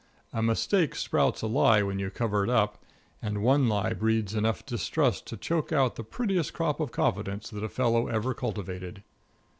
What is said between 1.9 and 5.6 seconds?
you cover it up. And one lie breeds enough distrust to